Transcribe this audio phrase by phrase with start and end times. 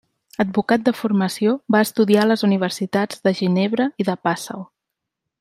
[0.43, 4.67] Advocat de formació, va estudiar a les universitats de Ginebra i de Passau.